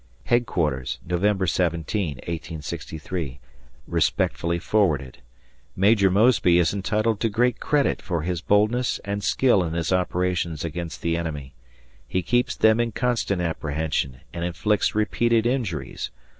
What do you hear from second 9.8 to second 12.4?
operations against the enemy. He